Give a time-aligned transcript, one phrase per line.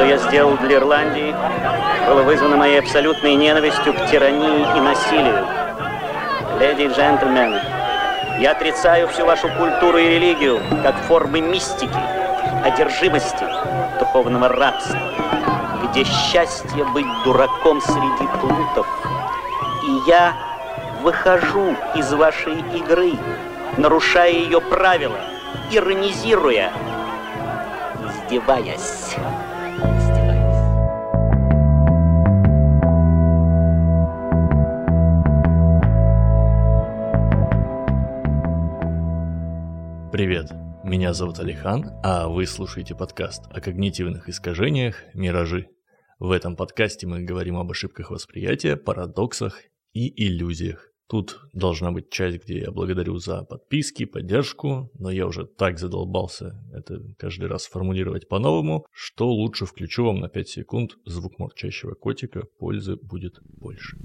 [0.00, 1.34] что я сделал для Ирландии,
[2.08, 5.44] было вызвано моей абсолютной ненавистью к тирании и насилию.
[6.58, 7.60] Леди и джентльмены,
[8.38, 12.00] я отрицаю всю вашу культуру и религию как формы мистики,
[12.64, 13.44] одержимости,
[13.98, 14.98] духовного рабства,
[15.82, 18.86] где счастье быть дураком среди плутов.
[19.86, 20.32] И я
[21.02, 23.12] выхожу из вашей игры,
[23.76, 25.20] нарушая ее правила,
[25.70, 26.70] иронизируя,
[28.24, 29.16] издеваясь.
[40.90, 45.68] Меня зовут Алихан, а вы слушаете подкаст о когнитивных искажениях «Миражи».
[46.18, 49.56] В этом подкасте мы говорим об ошибках восприятия, парадоксах
[49.92, 50.90] и иллюзиях.
[51.08, 56.60] Тут должна быть часть, где я благодарю за подписки, поддержку, но я уже так задолбался
[56.74, 62.46] это каждый раз формулировать по-новому, что лучше включу вам на 5 секунд звук мурчащего котика,
[62.58, 63.96] пользы будет больше.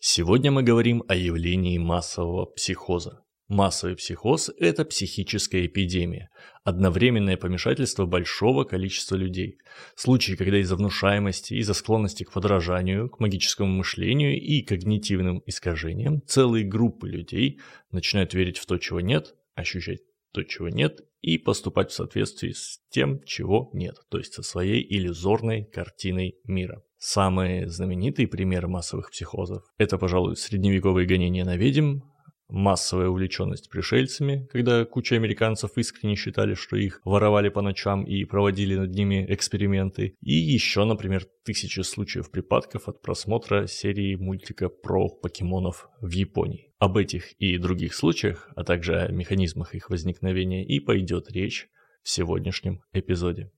[0.00, 3.24] Сегодня мы говорим о явлении массового психоза.
[3.48, 6.30] Массовый психоз– это психическая эпидемия,
[6.62, 9.58] одновременное помешательство большого количества людей.
[9.96, 16.64] Случаи, когда из-за внушаемости, из-за склонности к подражанию, к магическому мышлению и когнитивным искажениям целые
[16.64, 17.58] группы людей
[17.90, 22.80] начинают верить в то, чего нет, ощущать то, чего нет, и поступать в соответствии с
[22.90, 26.84] тем, чего нет, то есть со своей иллюзорной картиной мира.
[26.98, 32.00] Самые знаменитые примеры массовых психозов– это, пожалуй, средневековые гонения на ведьм,
[32.48, 38.74] массовая увлеченность пришельцами, когда куча американцев искренне считали, что их воровали по ночам и проводили
[38.74, 45.88] над ними эксперименты, и еще, например, тысячи случаев припадков от просмотра серии мультика про покемонов
[46.00, 46.72] в Японии.
[46.78, 51.68] Об этих и других случаях, а также о механизмах их возникновения и пойдет речь
[52.02, 53.50] в сегодняшнем эпизоде.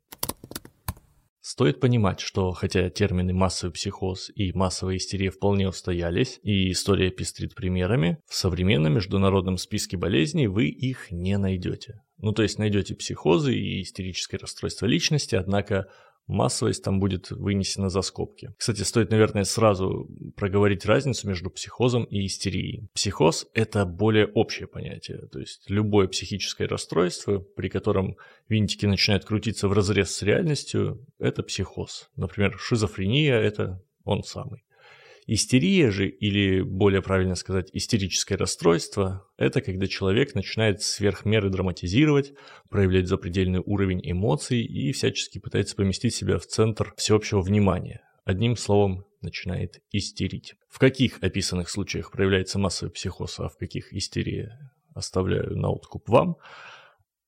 [1.42, 7.54] Стоит понимать, что хотя термины массовый психоз и массовая истерия вполне устоялись, и история пестрит
[7.54, 12.02] примерами, в современном международном списке болезней вы их не найдете.
[12.18, 15.86] Ну то есть найдете психозы и истерическое расстройство личности, однако
[16.30, 18.52] массовость там будет вынесена за скобки.
[18.56, 22.88] Кстати, стоит, наверное, сразу проговорить разницу между психозом и истерией.
[22.94, 28.16] Психоз– это более общее понятие, то есть любое психическое расстройство, при котором
[28.48, 32.10] винтики начинают крутиться в разрез с реальностью, это психоз.
[32.16, 34.62] Например, шизофрения– это он самый.
[35.32, 42.32] Истерия же, или более правильно сказать, истерическое расстройство, это когда человек начинает сверх меры драматизировать,
[42.68, 48.02] проявлять запредельный уровень эмоций и всячески пытается поместить себя в центр всеобщего внимания.
[48.24, 50.56] Одним словом, начинает истерить.
[50.68, 54.58] В каких описанных случаях проявляется массовый психоз, а в каких истерия,
[54.96, 56.38] оставляю на откуп вам.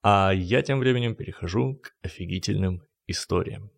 [0.03, 3.71] А я тем временем перехожу к офигительным историям.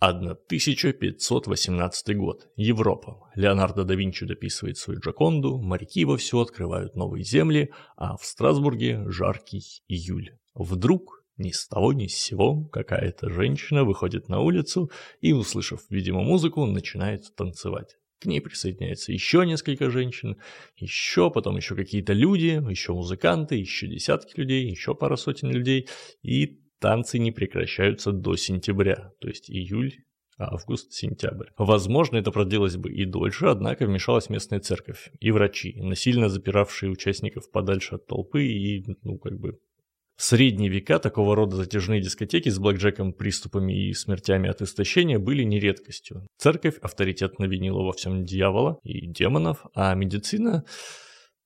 [0.00, 2.48] 1518 год.
[2.56, 3.30] Европа.
[3.34, 9.82] Леонардо да Винчи дописывает свою Джаконду, моряки вовсю открывают новые земли, а в Страсбурге жаркий
[9.88, 10.36] июль.
[10.54, 16.22] Вдруг ни с того ни с сего какая-то женщина выходит на улицу и, услышав, видимо,
[16.22, 17.96] музыку, начинает танцевать.
[18.20, 20.38] К ней присоединяется еще несколько женщин,
[20.76, 25.88] еще, потом еще какие-то люди, еще музыканты, еще десятки людей, еще пара сотен людей.
[26.22, 29.94] И танцы не прекращаются до сентября, то есть июль,
[30.38, 31.48] август, сентябрь.
[31.58, 37.50] Возможно, это продлилось бы и дольше, однако вмешалась местная церковь и врачи, насильно запиравшие участников
[37.50, 39.58] подальше от толпы и, ну, как бы...
[40.16, 45.44] В средние века такого рода затяжные дискотеки с блэкджеком, приступами и смертями от истощения были
[45.44, 46.26] не редкостью.
[46.38, 50.64] Церковь авторитетно винила во всем дьявола и демонов, а медицина...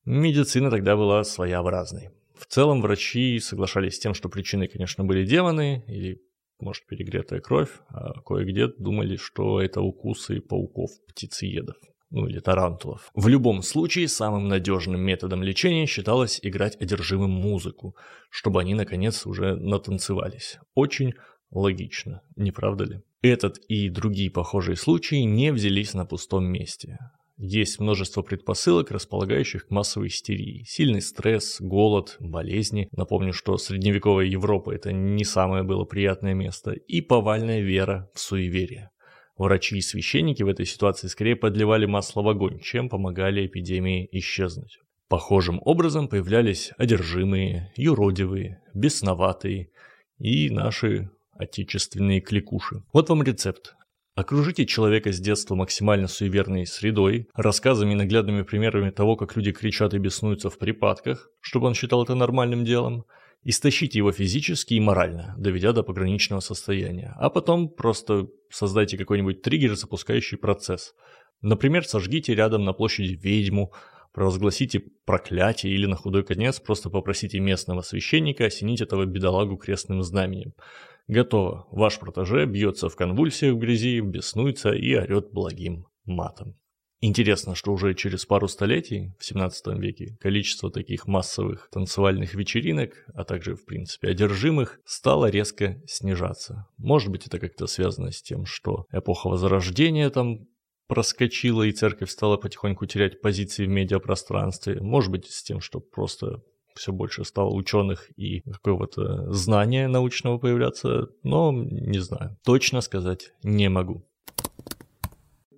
[0.04, 2.10] Медицина тогда была своеобразной.
[2.42, 6.20] В целом врачи соглашались с тем, что причиной, конечно, были демоны или,
[6.58, 11.76] может, перегретая кровь, а кое-где думали, что это укусы пауков-птицеедов
[12.10, 13.10] ну или тарантулов.
[13.14, 17.96] В любом случае, самым надежным методом лечения считалось играть одержимым музыку,
[18.28, 20.58] чтобы они, наконец, уже натанцевались.
[20.74, 21.14] Очень
[21.50, 23.02] логично, не правда ли?
[23.22, 26.98] Этот и другие похожие случаи не взялись на пустом месте.
[27.36, 30.64] Есть множество предпосылок, располагающих к массовой истерии.
[30.66, 32.88] Сильный стресс, голод, болезни.
[32.92, 36.72] Напомню, что средневековая Европа– это не самое было приятное место.
[36.72, 38.90] И повальная вера в суеверие.
[39.36, 44.78] Врачи и священники в этой ситуации скорее подливали масло в огонь, чем помогали эпидемии исчезнуть.
[45.08, 49.70] Похожим образом появлялись одержимые, юродивые, бесноватые
[50.18, 52.82] и наши отечественные кликуши.
[52.92, 53.74] Вот вам рецепт
[54.14, 59.94] Окружите человека с детства максимально суеверной средой, рассказами и наглядными примерами того, как люди кричат
[59.94, 63.06] и беснуются в припадках, чтобы он считал это нормальным делом,
[63.42, 69.76] истощите его физически и морально, доведя до пограничного состояния, а потом просто создайте какой-нибудь триггер,
[69.76, 70.94] запускающий процесс.
[71.40, 73.72] Например, сожгите рядом на площади ведьму,
[74.12, 80.52] провозгласите проклятие или на худой конец просто попросите местного священника осенить этого бедолагу крестным знаменем–
[81.08, 81.66] Готово.
[81.70, 86.56] Ваш протеже бьется в конвульсиях в грязи, беснуется и орет благим матом.
[87.04, 93.24] Интересно, что уже через пару столетий, в 17 веке, количество таких массовых танцевальных вечеринок, а
[93.24, 96.68] также, в принципе, одержимых, стало резко снижаться.
[96.78, 100.46] Может быть, это как-то связано с тем, что эпоха Возрождения там
[100.86, 104.80] проскочила, и церковь стала потихоньку терять позиции в медиапространстве.
[104.80, 106.42] Может быть, с тем, что просто
[106.74, 112.36] все больше стало ученых и какого-то знания научного появляться, но не знаю.
[112.44, 114.04] Точно сказать не могу.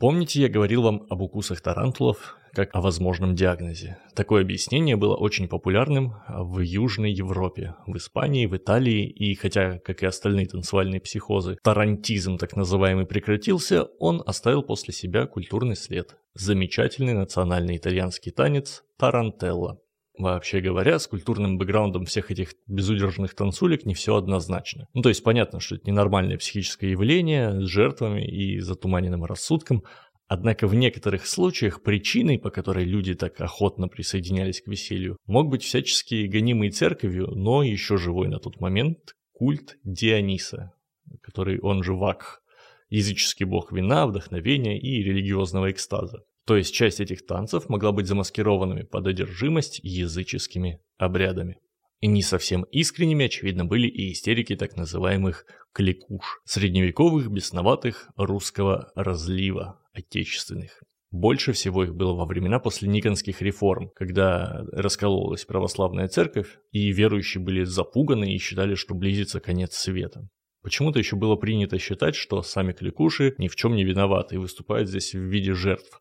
[0.01, 3.99] Помните, я говорил вам об укусах тарантулов как о возможном диагнозе.
[4.15, 10.03] Такое объяснение было очень популярным в Южной Европе, в Испании, в Италии, и хотя, как
[10.03, 16.17] и остальные танцевальные психозы, тарантизм так называемый прекратился, он оставил после себя культурный след.
[16.35, 19.81] Замечательный национальный итальянский танец тарантелла.
[20.17, 24.87] Вообще говоря, с культурным бэкграундом всех этих безудержных танцулек не все однозначно.
[24.95, 29.83] Ну, то есть понятно, что это ненормальное психическое явление с жертвами и затуманенным рассудком,
[30.27, 35.63] Однако в некоторых случаях причиной, по которой люди так охотно присоединялись к веселью, мог быть
[35.63, 40.73] всячески гонимый церковью, но еще живой на тот момент культ Диониса,
[41.21, 42.41] который он же Вакх,
[42.89, 46.23] языческий бог вина, вдохновения и религиозного экстаза.
[46.47, 51.59] То есть часть этих танцев могла быть замаскированными под одержимость языческими обрядами.
[52.01, 59.81] И не совсем искренними, очевидно, были и истерики так называемых кликуш, средневековых бесноватых русского разлива,
[59.95, 60.83] отечественных.
[61.11, 67.43] Больше всего их было во времена после Никонских реформ, когда раскололась православная церковь, и верующие
[67.43, 70.29] были запуганы и считали, что близится конец света.
[70.63, 74.89] Почему-то еще было принято считать, что сами кликуши ни в чем не виноваты и выступают
[74.89, 76.01] здесь в виде жертв,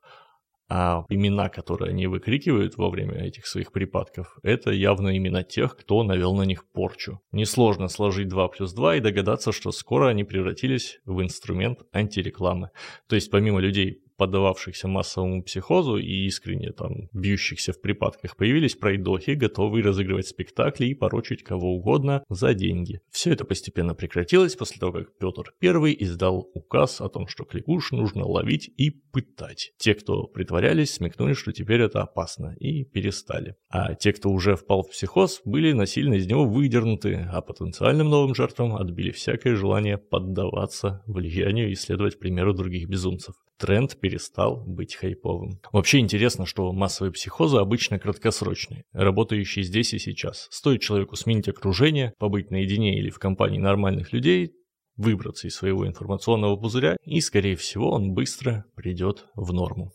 [0.70, 6.04] а имена, которые они выкрикивают во время этих своих припадков, это явно имена тех, кто
[6.04, 7.20] навел на них порчу.
[7.32, 12.70] Несложно сложить 2 плюс 2 и догадаться, что скоро они превратились в инструмент антирекламы.
[13.08, 19.32] То есть помимо людей, поддававшихся массовому психозу и искренне там бьющихся в припадках, появились пройдохи,
[19.32, 23.02] готовые разыгрывать спектакли и порочить кого угодно за деньги.
[23.12, 27.92] Все это постепенно прекратилось после того, как Петр I издал указ о том, что кликуш
[27.92, 29.74] нужно ловить и пытать.
[29.78, 33.56] Те, кто притворялись, смекнули, что теперь это опасно, и перестали.
[33.70, 38.36] А те, кто уже впал в психоз, были насильно из него выдернуты, а потенциальным новым
[38.36, 45.62] жертвам отбили всякое желание поддаваться влиянию и следовать примеру других безумцев тренд перестал быть хайповым.
[45.72, 50.50] Вообще интересно, что массовые психозы обычно краткосрочные, работающие здесь и сейчас.
[50.52, 54.52] Стоит человеку сменить окружение, побыть наедине или в компании нормальных людей,
[54.98, 59.94] выбраться из своего информационного пузыря, и, скорее всего, он быстро придет в норму.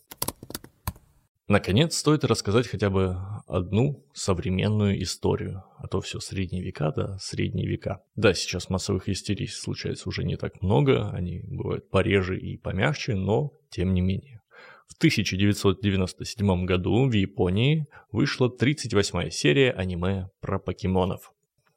[1.49, 3.17] Наконец, стоит рассказать хотя бы
[3.47, 8.03] одну современную историю, а то все средние века, да, средние века.
[8.17, 13.55] Да, сейчас массовых истерий случается уже не так много, они бывают пореже и помягче, но
[13.71, 14.41] тем не менее.
[14.89, 21.33] В 1997 году в Японии вышла 38-я серия аниме про покемонов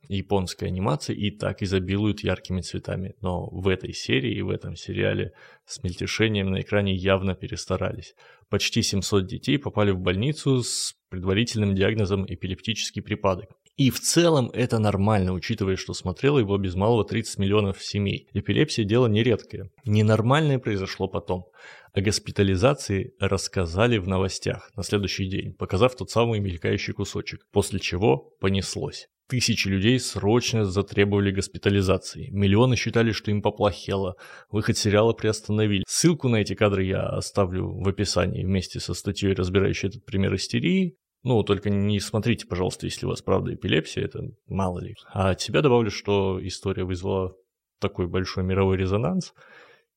[0.08, 3.15] японской анимации и так изобилуют яркими цветами.
[3.22, 5.34] Но в этой серии и в этом сериале
[5.65, 8.13] с мельтешением на экране явно перестарались.
[8.50, 13.50] Почти 700 детей попали в больницу с предварительным диагнозом эпилептический припадок.
[13.77, 18.27] И в целом это нормально, учитывая, что смотрело его без малого 30 миллионов семей.
[18.34, 19.72] Эпилепсия– дело нередкое.
[19.86, 21.46] Ненормальное произошло потом.
[21.93, 28.33] О госпитализации рассказали в новостях на следующий день, показав тот самый мелькающий кусочек, после чего
[28.39, 29.07] понеслось.
[29.27, 32.29] Тысячи людей срочно затребовали госпитализации.
[32.31, 34.15] Миллионы считали, что им поплохело.
[34.50, 35.83] Выход сериала приостановили.
[35.86, 40.95] Ссылку на эти кадры я оставлю в описании вместе со статьей, разбирающей этот пример истерии.
[41.24, 44.95] Ну, только не смотрите, пожалуйста, если у вас правда эпилепсия, это мало ли.
[45.13, 47.36] А от себя добавлю, что история вызвала
[47.79, 49.33] такой большой мировой резонанс,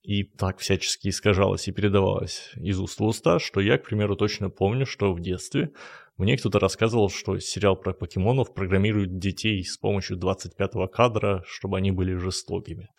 [0.05, 4.51] и так всячески искажалась и передавалась из уст в уста, что я, к примеру, точно
[4.51, 5.73] помню, что в детстве
[6.19, 11.91] мне кто-то рассказывал, что сериал про покемонов программирует детей с помощью 25-го кадра, чтобы они
[11.91, 12.91] были жестокими.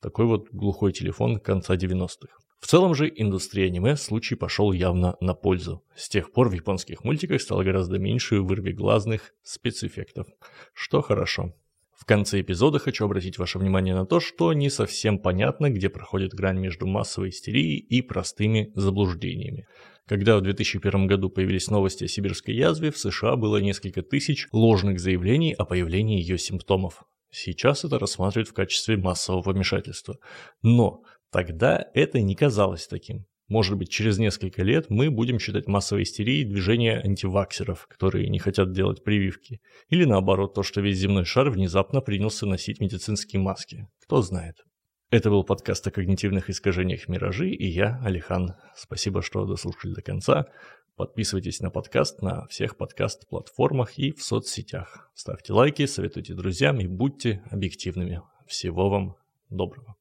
[0.00, 2.36] Такой вот глухой телефон конца 90-х.
[2.58, 5.82] В целом же индустрия аниме случай пошел явно на пользу.
[5.94, 10.26] С тех пор в японских мультиках стало гораздо меньше вырвиглазных спецэффектов,
[10.74, 11.54] что хорошо.
[12.00, 16.32] В конце эпизода хочу обратить ваше внимание на то, что не совсем понятно, где проходит
[16.32, 19.66] грань между массовой истерией и простыми заблуждениями.
[20.08, 24.98] Когда в 2001 году появились новости о сибирской язве, в США было несколько тысяч ложных
[24.98, 27.02] заявлений о появлении ее симптомов.
[27.30, 30.16] Сейчас это рассматривают в качестве массового вмешательства.
[30.62, 33.26] Но тогда это не казалось таким.
[33.50, 38.72] Может быть, через несколько лет мы будем считать массовой истерией движение антиваксеров, которые не хотят
[38.72, 39.60] делать прививки.
[39.88, 43.88] Или наоборот, то, что весь земной шар внезапно принялся носить медицинские маски.
[44.04, 44.64] Кто знает.
[45.10, 48.54] Это был подкаст о когнитивных искажениях «Миражи» и я, Алихан.
[48.76, 50.46] Спасибо, что дослушали до конца.
[50.94, 55.10] Подписывайтесь на подкаст на всех подкаст-платформах и в соцсетях.
[55.14, 58.22] Ставьте лайки, советуйте друзьям и будьте объективными.
[58.46, 59.16] Всего вам
[59.48, 59.96] доброго.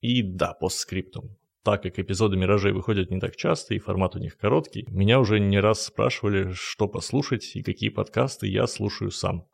[0.00, 4.36] И да, постскриптум так как эпизоды «Миражей» выходят не так часто и формат у них
[4.36, 9.46] короткий, меня уже не раз спрашивали, что послушать и какие подкасты я слушаю сам.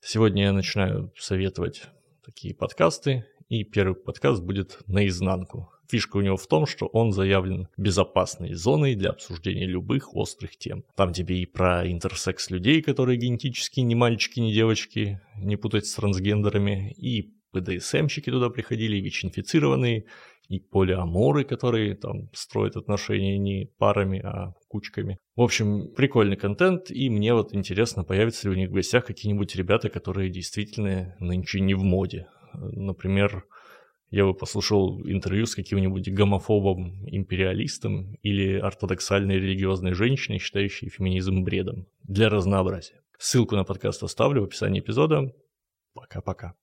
[0.00, 1.84] Сегодня я начинаю советовать
[2.24, 5.70] такие подкасты, и первый подкаст будет «Наизнанку».
[5.90, 10.84] Фишка у него в том, что он заявлен безопасной зоной для обсуждения любых острых тем.
[10.94, 15.94] Там тебе и про интерсекс людей, которые генетически не мальчики, не девочки, не путать с
[15.94, 20.04] трансгендерами, и ПДСМщики туда приходили, и ВИЧ-инфицированные,
[20.48, 25.18] и полиаморы, которые там строят отношения не парами, а кучками.
[25.36, 29.54] В общем, прикольный контент, и мне вот интересно, появятся ли у них в гостях какие-нибудь
[29.56, 32.28] ребята, которые действительно нынче не в моде.
[32.54, 33.44] Например,
[34.10, 41.86] я бы послушал интервью с каким-нибудь гомофобом-империалистом или ортодоксальной религиозной женщиной, считающей феминизм бредом.
[42.04, 43.02] Для разнообразия.
[43.18, 45.30] Ссылку на подкаст оставлю в описании эпизода.
[45.92, 46.54] Пока-пока.